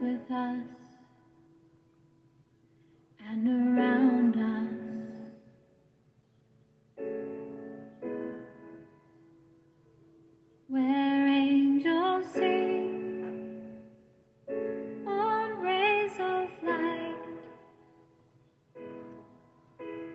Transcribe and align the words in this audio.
with 0.00 0.30
us 0.30 0.62
and 3.28 3.48
around 3.48 4.36
us. 4.36 4.82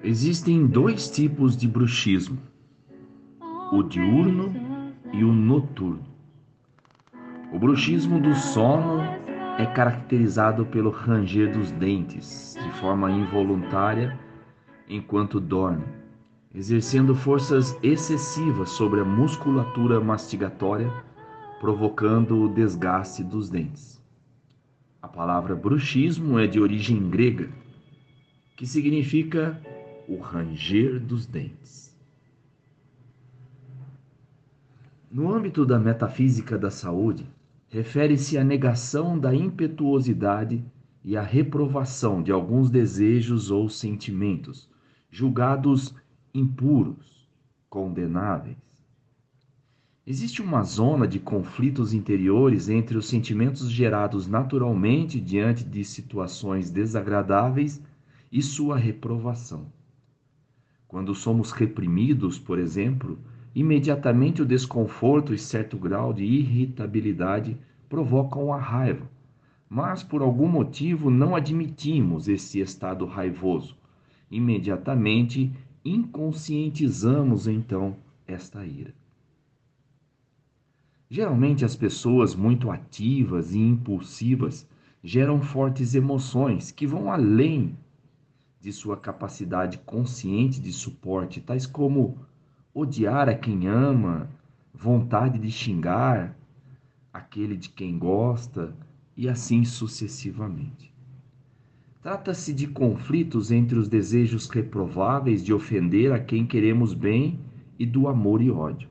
Existem 0.01 0.65
dois 0.65 1.09
tipos 1.09 1.57
de 1.57 1.67
bruxismo, 1.67 2.41
o 3.73 3.83
diurno 3.83 4.53
e 5.11 5.25
o 5.25 5.33
noturno. 5.33 6.06
O 7.49 7.57
bruxismo 7.57 8.19
do 8.19 8.35
sono 8.35 9.01
é 9.57 9.65
caracterizado 9.65 10.65
pelo 10.65 10.89
ranger 10.89 11.53
dos 11.53 11.71
dentes 11.71 12.57
de 12.61 12.71
forma 12.73 13.09
involuntária 13.09 14.19
enquanto 14.89 15.39
dorme, 15.39 15.85
exercendo 16.53 17.15
forças 17.15 17.77
excessivas 17.81 18.71
sobre 18.71 18.99
a 18.99 19.05
musculatura 19.05 20.01
mastigatória, 20.01 20.91
provocando 21.61 22.37
o 22.37 22.49
desgaste 22.49 23.23
dos 23.23 23.49
dentes. 23.49 23.97
A 25.01 25.07
palavra 25.07 25.55
bruxismo 25.55 26.37
é 26.37 26.47
de 26.47 26.59
origem 26.59 27.09
grega, 27.09 27.49
que 28.57 28.67
significa 28.67 29.59
o 30.05 30.19
ranger 30.19 30.99
dos 30.99 31.25
dentes. 31.25 31.95
No 35.09 35.33
âmbito 35.33 35.65
da 35.65 35.79
metafísica 35.79 36.57
da 36.57 36.69
saúde, 36.69 37.25
refere-se 37.69 38.37
à 38.37 38.43
negação 38.43 39.19
da 39.19 39.35
impetuosidade 39.35 40.63
e 41.03 41.17
à 41.17 41.21
reprovação 41.21 42.23
de 42.23 42.31
alguns 42.31 42.69
desejos 42.69 43.51
ou 43.51 43.69
sentimentos, 43.69 44.69
julgados 45.09 45.93
impuros, 46.33 47.27
condenáveis. 47.69 48.57
Existe 50.05 50.41
uma 50.41 50.63
zona 50.63 51.05
de 51.05 51.19
conflitos 51.19 51.93
interiores 51.93 52.69
entre 52.69 52.97
os 52.97 53.07
sentimentos 53.07 53.69
gerados 53.69 54.25
naturalmente 54.25 55.19
diante 55.19 55.65
de 55.65 55.83
situações 55.83 56.69
desagradáveis 56.69 57.81
e 58.31 58.41
sua 58.41 58.77
reprovação. 58.77 59.65
Quando 60.87 61.13
somos 61.13 61.51
reprimidos, 61.51 62.39
por 62.39 62.57
exemplo, 62.57 63.19
imediatamente 63.59 64.39
o 64.39 64.45
desconforto 64.45 65.33
e 65.33 65.37
certo 65.39 65.79
grau 65.79 66.13
de 66.13 66.23
irritabilidade 66.23 67.57
provocam 67.89 68.53
a 68.53 68.59
raiva, 68.59 69.09
mas 69.67 70.03
por 70.03 70.21
algum 70.21 70.47
motivo 70.47 71.09
não 71.09 71.35
admitimos 71.35 72.27
esse 72.27 72.59
estado 72.59 73.03
raivoso. 73.07 73.75
Imediatamente 74.29 75.51
inconscientizamos 75.83 77.47
então 77.47 77.97
esta 78.27 78.63
ira. 78.63 78.93
Geralmente 81.09 81.65
as 81.65 81.75
pessoas 81.75 82.35
muito 82.35 82.69
ativas 82.69 83.55
e 83.55 83.57
impulsivas 83.59 84.69
geram 85.03 85.41
fortes 85.41 85.95
emoções 85.95 86.69
que 86.69 86.85
vão 86.85 87.11
além 87.11 87.75
de 88.61 88.71
sua 88.71 88.97
capacidade 88.97 89.79
consciente 89.79 90.61
de 90.61 90.71
suporte, 90.71 91.41
tais 91.41 91.65
como 91.65 92.19
odiar 92.79 93.27
a 93.27 93.33
quem 93.33 93.67
ama, 93.67 94.29
vontade 94.71 95.39
de 95.39 95.49
xingar 95.49 96.37
aquele 97.11 97.57
de 97.57 97.69
quem 97.69 97.97
gosta 97.97 98.71
e 99.15 99.27
assim 99.27 99.65
sucessivamente. 99.65 100.93
Trata-se 102.03 102.53
de 102.53 102.67
conflitos 102.67 103.51
entre 103.51 103.79
os 103.79 103.89
desejos 103.89 104.47
reprováveis 104.47 105.43
de 105.43 105.51
ofender 105.51 106.13
a 106.13 106.19
quem 106.19 106.45
queremos 106.45 106.93
bem 106.93 107.39
e 107.79 107.85
do 107.85 108.07
amor 108.07 108.43
e 108.43 108.51
ódio. 108.51 108.87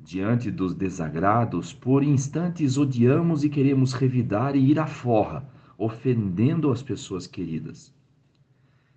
Diante 0.00 0.50
dos 0.50 0.74
desagrados, 0.74 1.72
por 1.72 2.02
instantes 2.02 2.76
odiamos 2.76 3.44
e 3.44 3.48
queremos 3.48 3.92
revidar 3.92 4.56
e 4.56 4.70
ir 4.72 4.80
à 4.80 4.86
forra, 4.88 5.48
ofendendo 5.78 6.72
as 6.72 6.82
pessoas 6.82 7.28
queridas. 7.28 7.93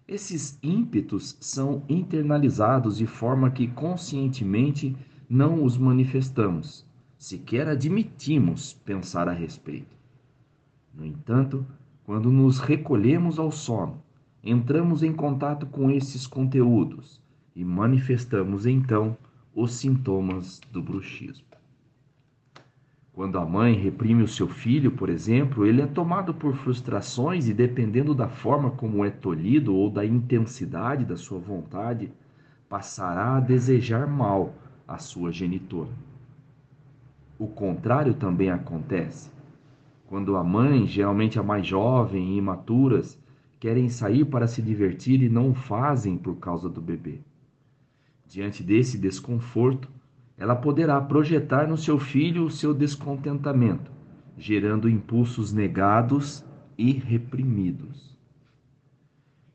Esses 0.08 0.58
ímpetos 0.64 1.38
são 1.42 1.84
internalizados 1.90 2.96
de 2.96 3.06
forma 3.06 3.52
que 3.52 3.68
conscientemente 3.68 4.96
não 5.30 5.66
os 5.66 5.78
manifestamos, 5.78 6.86
sequer 7.18 7.68
admitimos 7.68 8.72
pensar 8.72 9.28
a 9.28 9.34
respeito. 9.34 9.98
No 10.94 11.06
entanto, 11.06 11.68
quando 12.06 12.32
nos 12.32 12.58
recolhemos 12.58 13.38
ao 13.38 13.52
sono, 13.52 14.02
entramos 14.42 15.04
em 15.04 15.12
contato 15.12 15.66
com 15.66 15.92
esses 15.92 16.26
conteúdos 16.26 17.22
e 17.54 17.66
manifestamos 17.66 18.66
então 18.66 19.18
os 19.54 19.74
sintomas 19.74 20.62
do 20.72 20.82
bruxismo. 20.82 21.47
Quando 23.18 23.40
a 23.40 23.46
mãe 23.48 23.74
reprime 23.74 24.22
o 24.22 24.28
seu 24.28 24.48
filho, 24.48 24.92
por 24.92 25.10
exemplo, 25.10 25.66
ele 25.66 25.82
é 25.82 25.88
tomado 25.88 26.36
por 26.36 26.54
frustrações 26.54 27.50
e, 27.50 27.54
dependendo 27.56 28.14
da 28.14 28.30
forma 28.30 28.70
como 28.70 29.04
é 29.04 29.10
tolhido 29.10 29.74
ou 29.74 29.90
da 29.90 30.06
intensidade 30.06 31.04
da 31.04 31.18
sua 31.18 31.40
vontade, 31.40 32.12
passará 32.70 33.38
a 33.38 33.40
desejar 33.40 34.06
mal 34.06 34.54
à 34.88 35.00
sua 35.00 35.32
genitora. 35.32 35.90
O 37.40 37.48
contrário 37.48 38.14
também 38.14 38.52
acontece. 38.52 39.32
Quando 40.06 40.36
a 40.36 40.44
mãe, 40.44 40.86
geralmente 40.86 41.40
a 41.40 41.44
mais 41.44 41.66
jovem 41.66 42.36
e 42.36 42.38
imaturas, 42.38 43.20
querem 43.60 43.90
sair 43.90 44.26
para 44.26 44.46
se 44.46 44.62
divertir 44.62 45.24
e 45.24 45.28
não 45.28 45.50
o 45.50 45.56
fazem 45.56 46.20
por 46.20 46.36
causa 46.36 46.70
do 46.70 46.80
bebê. 46.80 47.18
Diante 48.28 48.62
desse 48.62 48.96
desconforto, 48.96 49.90
ela 50.38 50.56
poderá 50.56 51.02
projetar 51.02 51.68
no 51.68 51.78
seu 51.78 51.98
filho 51.98 52.46
o 52.46 52.52
seu 52.52 52.74
descontentamento, 52.74 53.92
gerando 54.38 54.88
impulsos 54.88 55.52
negados 55.52 56.46
e 56.78 56.92
reprimidos. 56.92 58.16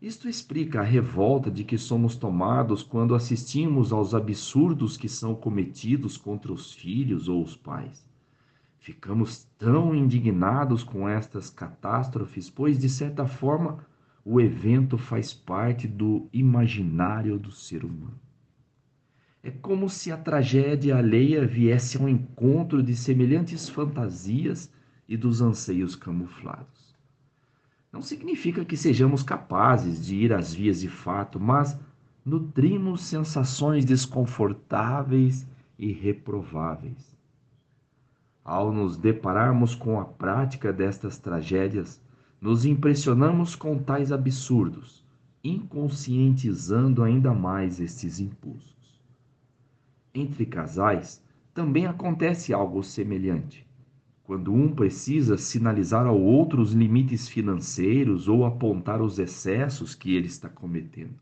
Isto 0.01 0.29
explica 0.29 0.81
a 0.81 0.85
revolta 0.85 1.49
de 1.49 1.63
que 1.63 1.79
somos 1.79 2.17
tomados 2.17 2.83
quando 2.83 3.15
assistimos 3.15 3.93
aos 3.93 4.13
absurdos 4.13 4.97
que 4.97 5.09
são 5.09 5.33
cometidos 5.33 6.17
contra 6.17 6.53
os 6.53 6.73
filhos 6.73 7.29
ou 7.29 7.41
os 7.41 7.55
pais. 7.55 8.05
Ficamos 8.81 9.45
tão 9.57 9.95
indignados 9.95 10.83
com 10.83 11.09
estas 11.09 11.49
catástrofes, 11.49 12.51
pois, 12.51 12.77
de 12.77 12.89
certa 12.89 13.29
forma, 13.29 13.87
o 14.25 14.41
evento 14.41 14.99
faz 14.99 15.33
parte 15.33 15.87
do 15.87 16.29
imaginário 16.33 17.39
do 17.39 17.53
ser 17.53 17.85
humano. 17.85 18.19
É 19.45 19.51
como 19.51 19.91
se 19.91 20.13
a 20.13 20.17
tragédia 20.17 20.97
alheia 20.97 21.45
viesse 21.45 21.97
ao 21.97 22.09
encontro 22.09 22.81
de 22.81 22.95
semelhantes 22.95 23.69
fantasias 23.69 24.71
e 25.09 25.17
dos 25.17 25.43
anseios 25.43 25.97
camuflados. 25.97 26.95
Não 27.93 28.01
significa 28.01 28.65
que 28.65 28.77
sejamos 28.77 29.23
capazes 29.25 30.07
de 30.07 30.15
ir 30.15 30.33
às 30.33 30.55
vias 30.55 30.81
de 30.81 30.89
fato, 30.89 31.41
mas 31.41 31.77
nutrimos 32.25 33.03
sensações 33.03 33.85
desconfortáveis 33.85 35.45
e 35.77 35.93
reprováveis. 35.93 37.13
Ao 38.45 38.73
nos 38.73 38.97
depararmos 38.97 39.75
com 39.75 40.01
a 40.01 40.05
prática 40.05 40.73
destas 40.73 41.19
tragédias, 41.19 42.01
nos 42.41 42.65
impressionamos 42.65 43.57
com 43.57 43.77
tais 43.77 44.13
absurdos, 44.13 45.05
inconscientizando 45.43 47.03
ainda 47.03 47.35
mais 47.35 47.81
estes 47.81 48.21
impulsos. 48.21 48.82
Entre 50.15 50.45
casais 50.45 51.23
também 51.55 51.87
acontece 51.87 52.53
algo 52.53 52.83
semelhante. 52.83 53.67
Quando 54.25 54.53
um 54.53 54.75
precisa 54.75 55.39
sinalizar 55.39 56.07
ao 56.07 56.21
outro 56.21 56.61
os 56.61 56.73
limites 56.73 57.29
financeiros 57.29 58.29
ou 58.29 58.45
apontar 58.45 59.01
os 59.01 59.19
excessos 59.19 59.95
que 59.95 60.15
ele 60.15 60.27
está 60.27 60.49
cometendo. 60.49 61.15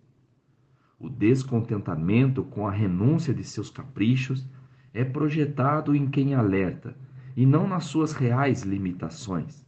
O 0.98 1.08
descontentamento 1.08 2.42
com 2.42 2.66
a 2.66 2.70
renúncia 2.70 3.32
de 3.32 3.42
seus 3.44 3.70
caprichos 3.70 4.46
é 4.92 5.04
projetado 5.04 5.94
em 5.94 6.08
quem 6.08 6.34
alerta 6.34 6.96
e 7.36 7.46
não 7.46 7.66
nas 7.66 7.84
suas 7.84 8.12
reais 8.12 8.62
limitações, 8.62 9.64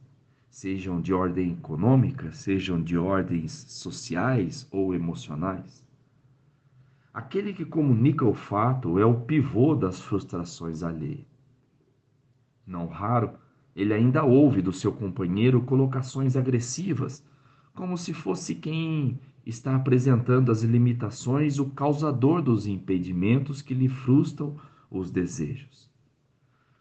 sejam 0.50 1.00
de 1.00 1.14
ordem 1.14 1.52
econômica, 1.52 2.32
sejam 2.32 2.82
de 2.82 2.98
ordens 2.98 3.52
sociais 3.52 4.68
ou 4.70 4.94
emocionais. 4.94 5.82
Aquele 7.14 7.52
que 7.52 7.66
comunica 7.66 8.24
o 8.24 8.32
fato 8.32 8.98
é 8.98 9.04
o 9.04 9.20
pivô 9.20 9.74
das 9.74 10.00
frustrações 10.00 10.82
alheias. 10.82 11.26
Não 12.66 12.86
raro, 12.86 13.32
ele 13.76 13.92
ainda 13.92 14.24
ouve 14.24 14.62
do 14.62 14.72
seu 14.72 14.90
companheiro 14.90 15.60
colocações 15.60 16.36
agressivas, 16.36 17.22
como 17.74 17.98
se 17.98 18.14
fosse 18.14 18.54
quem 18.54 19.20
está 19.44 19.76
apresentando 19.76 20.50
as 20.50 20.62
limitações 20.62 21.58
o 21.58 21.68
causador 21.70 22.40
dos 22.40 22.66
impedimentos 22.66 23.60
que 23.60 23.74
lhe 23.74 23.90
frustram 23.90 24.56
os 24.90 25.10
desejos. 25.10 25.90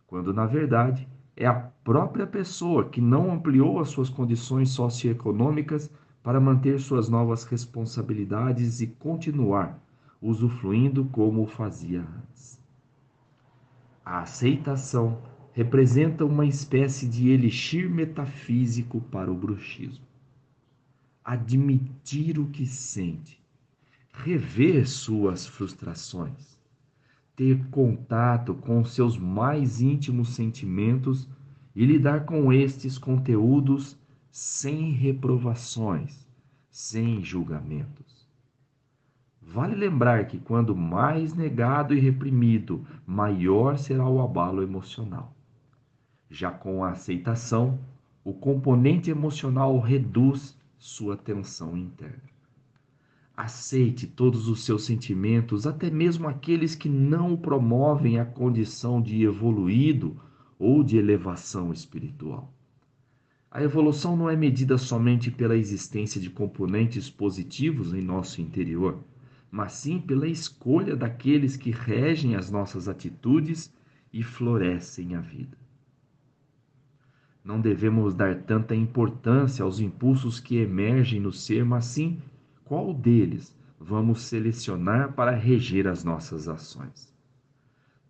Quando, 0.08 0.34
na 0.34 0.46
verdade, 0.46 1.10
é 1.36 1.46
a 1.46 1.54
própria 1.84 2.26
pessoa 2.26 2.88
que 2.88 3.02
não 3.02 3.34
ampliou 3.34 3.82
as 3.82 3.90
suas 3.90 4.10
condições 4.10 4.70
socioeconômicas 4.70 5.92
para 6.24 6.40
manter 6.40 6.80
suas 6.80 7.10
novas 7.10 7.44
responsabilidades 7.44 8.80
e 8.80 8.88
continuar 8.88 9.78
usufruindo 10.22 11.06
como 11.06 11.48
fazia 11.48 12.02
antes. 12.02 12.62
A 14.06 14.20
aceitação 14.20 15.22
representa 15.54 16.26
uma 16.26 16.46
espécie 16.46 17.08
de 17.08 17.30
elixir 17.30 17.90
metafísico 17.90 19.02
para 19.02 19.32
o 19.32 19.36
bruxismo. 19.36 20.06
Admitir 21.24 22.40
o 22.40 22.48
que 22.48 22.66
sente, 22.66 23.42
rever 24.12 24.88
suas 24.88 25.46
frustrações, 25.46 26.58
ter 27.36 27.64
contato 27.70 28.54
com 28.54 28.84
seus 28.84 29.18
mais 29.18 29.82
íntimos 29.82 30.36
sentimentos 30.36 31.28
e 31.76 31.86
lidar 31.86 32.26
com 32.26 32.52
estes 32.52 32.98
conteúdos 32.98 33.98
sem 34.32 34.92
reprovações, 34.92 36.28
sem 36.70 37.24
julgamentos. 37.24 38.21
Vale 39.42 39.76
lembrar 39.76 40.28
que 40.28 40.38
quando 40.38 40.76
mais 40.76 41.34
negado 41.34 41.94
e 41.94 42.00
reprimido, 42.00 42.86
maior 43.06 43.78
será 43.78 44.08
o 44.08 44.22
abalo 44.22 44.62
emocional. 44.62 45.36
Já 46.30 46.52
com 46.52 46.84
a 46.84 46.92
aceitação, 46.92 47.80
o 48.24 48.34
componente 48.34 49.10
emocional 49.10 49.80
reduz 49.80 50.58
sua 50.78 51.18
tensão 51.18 51.76
interna. 51.76 52.32
Aceite 53.36 54.06
todos 54.06 54.48
os 54.48 54.64
seus 54.64 54.86
sentimentos, 54.86 55.66
até 55.66 55.90
mesmo 55.90 56.28
aqueles 56.28 56.76
que 56.76 56.88
não 56.88 57.36
promovem 57.36 58.20
a 58.20 58.26
condição 58.26 59.02
de 59.02 59.24
evoluído 59.24 60.16
ou 60.60 60.84
de 60.84 60.98
elevação 60.98 61.74
espiritual. 61.74 62.54
A 63.50 63.62
evolução 63.62 64.16
não 64.16 64.30
é 64.30 64.36
medida 64.36 64.78
somente 64.78 65.30
pela 65.32 65.58
existência 65.58 66.22
de 66.22 66.30
componentes 66.30 67.10
positivos 67.10 67.94
em 67.94 68.02
nosso 68.02 68.42
interior, 68.42 69.04
mas 69.52 69.74
sim 69.74 70.00
pela 70.00 70.28
escolha 70.28 70.96
daqueles 70.96 71.58
que 71.58 71.72
regem 71.72 72.36
as 72.36 72.50
nossas 72.50 72.88
atitudes 72.88 73.72
e 74.14 74.24
florescem 74.24 75.14
a 75.16 75.20
vida. 75.20 75.58
Não 77.44 77.60
devemos 77.60 78.14
dar 78.14 78.44
tanta 78.44 78.74
importância 78.74 79.64
aos 79.64 79.80
impulsos 79.80 80.40
que 80.40 80.58
emergem 80.58 81.20
no 81.20 81.34
ser, 81.34 81.66
mas 81.66 81.86
sim 81.86 82.22
qual 82.64 82.94
deles 82.94 83.54
vamos 83.78 84.22
selecionar 84.22 85.14
para 85.14 85.32
reger 85.32 85.88
as 85.88 86.04
nossas 86.04 86.48
ações. 86.48 87.12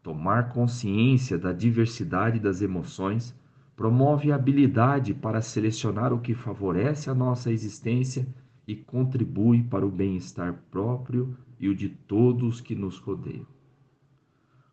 Tomar 0.03 0.49
consciência 0.49 1.37
da 1.37 1.53
diversidade 1.53 2.39
das 2.39 2.61
emoções 2.61 3.33
promove 3.75 4.31
a 4.31 4.35
habilidade 4.35 5.13
para 5.13 5.41
selecionar 5.41 6.13
o 6.13 6.19
que 6.19 6.35
favorece 6.35 7.09
a 7.09 7.15
nossa 7.15 7.51
existência 7.51 8.27
e 8.71 8.75
contribui 8.77 9.63
para 9.63 9.85
o 9.85 9.91
bem-estar 9.91 10.63
próprio 10.71 11.35
e 11.59 11.67
o 11.67 11.75
de 11.75 11.89
todos 11.89 12.61
que 12.61 12.73
nos 12.73 12.97
rodeiam. 12.97 13.45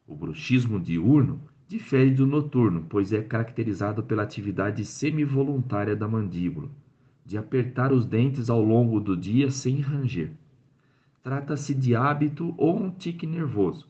O 0.06 0.14
bruxismo 0.14 0.78
diurno 0.78 1.40
difere 1.66 2.12
do 2.12 2.24
noturno, 2.24 2.86
pois 2.88 3.12
é 3.12 3.20
caracterizado 3.20 4.04
pela 4.04 4.22
atividade 4.22 4.84
semivoluntária 4.84 5.96
da 5.96 6.06
mandíbula, 6.06 6.70
de 7.26 7.36
apertar 7.36 7.92
os 7.92 8.06
dentes 8.06 8.48
ao 8.48 8.62
longo 8.62 9.00
do 9.00 9.16
dia 9.16 9.50
sem 9.50 9.80
ranger. 9.80 10.30
Trata-se 11.20 11.74
de 11.74 11.96
hábito 11.96 12.54
ou 12.56 12.80
um 12.80 12.92
tique 12.92 13.26
nervoso, 13.26 13.88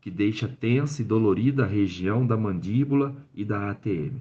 que 0.00 0.10
deixa 0.10 0.48
tensa 0.48 1.00
e 1.00 1.04
dolorida 1.04 1.62
a 1.62 1.68
região 1.68 2.26
da 2.26 2.36
mandíbula 2.36 3.14
e 3.32 3.44
da 3.44 3.70
ATM, 3.70 4.18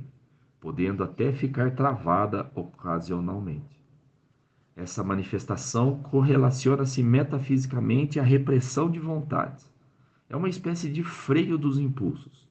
podendo 0.62 1.04
até 1.04 1.34
ficar 1.34 1.72
travada 1.72 2.52
ocasionalmente. 2.54 3.73
Essa 4.76 5.04
manifestação 5.04 6.00
correlaciona-se 6.00 7.04
metafisicamente 7.04 8.20
à 8.20 8.24
repressão 8.24 8.90
de 8.90 9.00
vontades. 9.00 9.70
É 10.30 10.36
uma 10.36 10.50
espécie 10.50 10.90
de 10.90 11.04
freio 11.04 11.58
dos 11.58 11.78
impulsos 11.78 12.44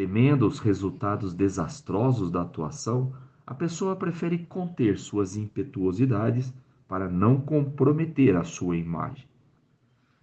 Temendo 0.00 0.46
os 0.46 0.60
resultados 0.60 1.34
desastrosos 1.34 2.30
da 2.30 2.40
atuação, 2.42 3.12
a 3.46 3.52
pessoa 3.52 3.96
prefere 3.96 4.38
conter 4.38 4.98
suas 4.98 5.36
impetuosidades 5.36 6.54
para 6.88 7.06
não 7.06 7.40
comprometer 7.40 8.36
a 8.36 8.42
sua 8.44 8.76
imagem. 8.76 9.26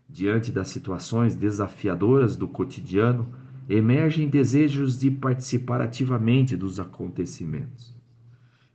Diante 0.09 0.51
das 0.51 0.69
situações 0.69 1.35
desafiadoras 1.35 2.35
do 2.35 2.47
cotidiano, 2.47 3.27
emergem 3.69 4.29
desejos 4.29 4.97
de 4.97 5.11
participar 5.11 5.81
ativamente 5.81 6.57
dos 6.57 6.79
acontecimentos. 6.79 7.96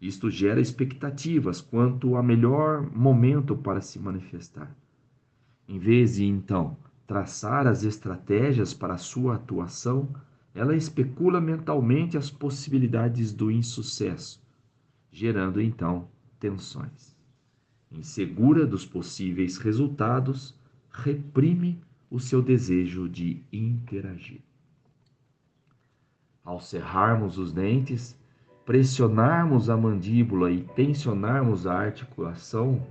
Isto 0.02 0.28
gera 0.28 0.60
expectativas 0.60 1.60
quanto 1.60 2.16
ao 2.16 2.24
melhor 2.24 2.90
momento 2.90 3.56
para 3.56 3.80
se 3.80 4.00
manifestar. 4.00 4.76
Em 5.68 5.78
vez 5.78 6.16
de, 6.16 6.24
então, 6.24 6.76
traçar 7.06 7.68
as 7.68 7.84
estratégias 7.84 8.74
para 8.74 8.98
sua 8.98 9.36
atuação, 9.36 10.12
ela 10.52 10.74
especula 10.74 11.40
mentalmente 11.40 12.18
as 12.18 12.28
possibilidades 12.28 13.32
do 13.32 13.48
insucesso, 13.48 14.42
gerando 15.12 15.60
então 15.60 16.08
tensões. 16.40 17.16
Insegura 17.88 18.66
dos 18.66 18.84
possíveis 18.84 19.56
resultados, 19.56 20.52
reprime 20.90 21.80
o 22.10 22.18
seu 22.18 22.42
desejo 22.42 23.08
de 23.08 23.40
interagir. 23.52 24.40
Ao 26.44 26.58
cerrarmos 26.58 27.38
os 27.38 27.52
dentes, 27.52 28.20
pressionarmos 28.64 29.68
a 29.68 29.76
mandíbula 29.76 30.50
e 30.50 30.62
tensionarmos 30.62 31.66
a 31.66 31.74
articulação, 31.74 32.86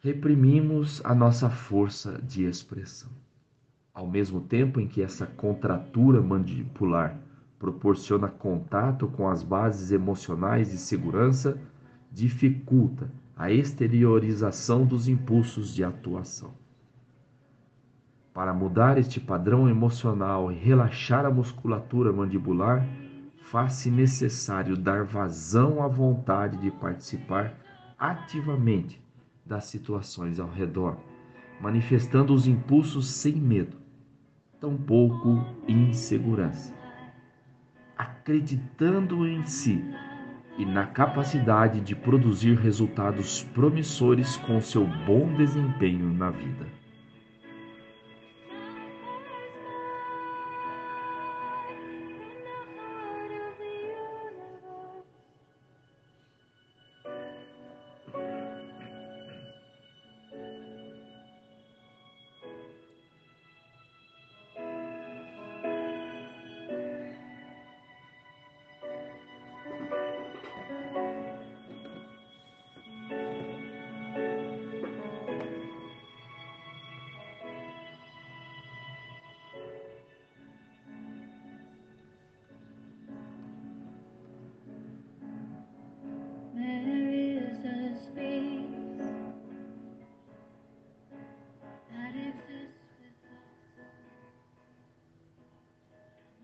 reprimimos 0.00 1.00
a 1.04 1.14
nossa 1.14 1.48
força 1.48 2.20
de 2.22 2.44
expressão. 2.44 3.10
Ao 3.92 4.06
mesmo 4.06 4.40
tempo 4.40 4.80
em 4.80 4.88
que 4.88 5.00
essa 5.00 5.26
contratura 5.26 6.20
mandibular 6.20 7.16
proporciona 7.58 8.28
contato 8.28 9.06
com 9.06 9.28
as 9.28 9.42
bases 9.42 9.92
emocionais 9.92 10.70
de 10.70 10.76
segurança, 10.76 11.56
dificulta 12.10 13.10
a 13.36 13.50
exteriorização 13.50 14.84
dos 14.84 15.08
impulsos 15.08 15.72
de 15.72 15.82
atuação. 15.82 16.52
Para 18.34 18.52
mudar 18.52 18.98
este 18.98 19.20
padrão 19.20 19.68
emocional 19.68 20.50
e 20.50 20.56
relaxar 20.56 21.24
a 21.24 21.30
musculatura 21.30 22.12
mandibular, 22.12 22.84
faz-se 23.54 23.88
necessário 23.88 24.76
dar 24.76 25.04
vazão 25.04 25.80
à 25.80 25.86
vontade 25.86 26.56
de 26.56 26.72
participar 26.72 27.54
ativamente 27.96 29.00
das 29.46 29.66
situações 29.66 30.40
ao 30.40 30.50
redor, 30.50 30.96
manifestando 31.60 32.34
os 32.34 32.48
impulsos 32.48 33.08
sem 33.08 33.36
medo, 33.36 33.76
tampouco 34.60 35.46
insegurança. 35.68 36.74
Acreditando 37.96 39.24
em 39.24 39.46
si 39.46 39.84
e 40.58 40.66
na 40.66 40.88
capacidade 40.88 41.80
de 41.80 41.94
produzir 41.94 42.58
resultados 42.58 43.44
promissores 43.54 44.36
com 44.36 44.60
seu 44.60 44.84
bom 45.06 45.32
desempenho 45.36 46.12
na 46.12 46.28
vida. 46.28 46.66